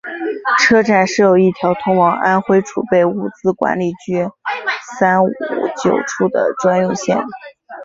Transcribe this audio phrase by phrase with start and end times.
[0.57, 4.27] 车站设有一条通往安徽储备物资管理局
[4.97, 5.27] 三五
[5.83, 7.23] 九处的专用线。